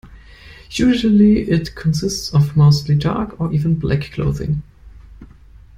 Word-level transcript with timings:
Usually 0.77 1.41
it 1.41 1.75
consists 1.75 2.33
of 2.33 2.57
mostly 2.57 2.95
dark 2.95 3.39
or 3.39 3.53
even 3.53 3.75
black 3.75 4.01
clothing. 4.11 4.63